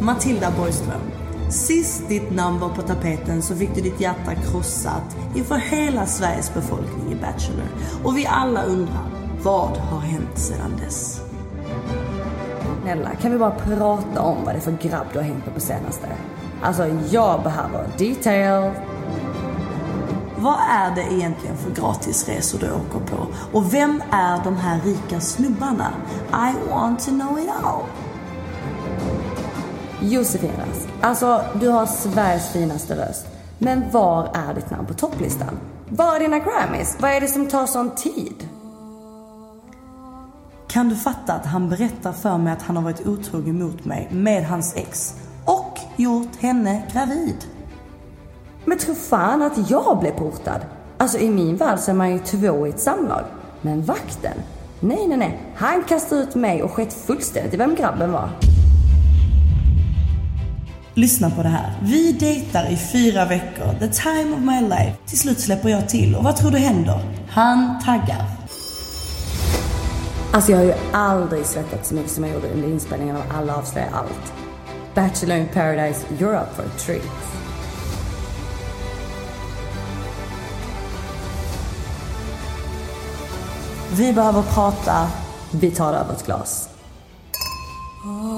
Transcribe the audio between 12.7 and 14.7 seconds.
Snälla, kan vi bara prata om vad det är